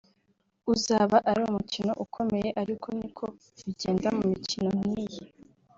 [0.73, 3.25] uzaba ari umukino ukomeye ariko niko
[3.65, 5.21] bigenda mu mikino nk’iyi